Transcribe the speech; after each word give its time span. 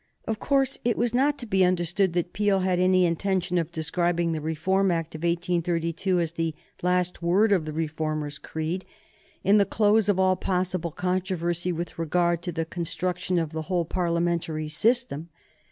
Of 0.27 0.39
course 0.39 0.79
it 0.83 0.97
was 0.97 1.13
not 1.13 1.37
to 1.37 1.45
be 1.45 1.63
understood 1.63 2.13
that 2.13 2.33
Peel 2.33 2.61
had 2.61 2.79
any 2.79 3.05
intention 3.05 3.59
of 3.59 3.71
describing 3.71 4.31
the 4.31 4.41
Reform 4.41 4.89
Act 4.89 5.13
of 5.13 5.19
1832 5.21 6.19
as 6.19 6.31
the 6.31 6.55
last 6.81 7.21
word 7.21 7.51
of 7.51 7.65
the 7.65 7.71
Reformers' 7.71 8.39
creed, 8.39 8.83
and 9.43 9.59
the 9.59 9.63
close 9.63 10.09
of 10.09 10.17
all 10.19 10.35
possible 10.35 10.89
controversy 10.89 11.71
with 11.71 11.99
regard 11.99 12.41
to 12.41 12.51
the 12.51 12.65
construction 12.65 13.37
of 13.37 13.51
the 13.51 13.61
whole 13.69 13.85
Parliamentary 13.85 14.69
system. 14.69 15.29